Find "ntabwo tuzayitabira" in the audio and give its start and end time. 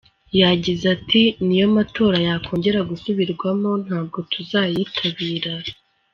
3.85-5.53